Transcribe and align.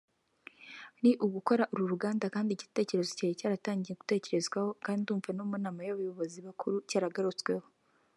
ni 1.01 1.11
ugukora 1.25 1.63
uru 1.73 1.85
ruganda 1.93 2.25
kandi 2.35 2.49
igitekerezo 2.53 3.11
cyari 3.17 3.39
cyaratangiye 3.39 3.95
gutekerezwaho 4.01 4.69
kandi 4.85 5.01
ndumva 5.03 5.29
no 5.37 5.43
mu 5.49 5.57
nama 5.65 5.79
y’abayobozi 5.87 6.37
bakuru 6.47 6.75
cyaragarutsweho 6.89 7.67